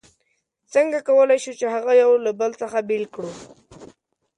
څنګه 0.73 0.97
کولای 1.07 1.39
شو 1.43 1.51
چې 1.59 1.65
هغه 1.75 1.93
یو 2.01 2.11
له 2.25 2.31
بل 2.39 2.51
څخه 2.61 2.77
بېل 2.89 3.05
کړو؟ 3.13 3.31